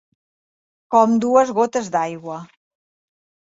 [0.95, 2.39] Com dues gotes d'aigua